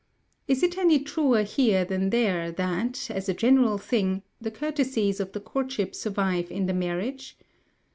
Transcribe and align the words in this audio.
Is 0.47 0.63
it 0.63 0.79
any 0.79 0.97
truer 0.97 1.43
here 1.43 1.85
than 1.85 2.09
there 2.09 2.51
that, 2.53 3.11
as 3.11 3.29
a 3.29 3.35
general 3.35 3.77
thing, 3.77 4.23
the 4.41 4.49
courtesies 4.49 5.19
of 5.19 5.31
the 5.33 5.39
courtship 5.39 5.93
survive 5.93 6.49
in 6.49 6.65
the 6.65 6.73
marriage? 6.73 7.37